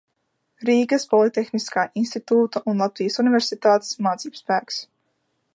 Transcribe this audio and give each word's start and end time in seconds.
Rīgas 0.69 1.05
Politehniskā 1.11 1.83
institūta 2.03 2.65
un 2.73 2.83
Latvijas 2.85 3.21
Universitātes 3.27 3.95
mācībspēks. 4.09 4.85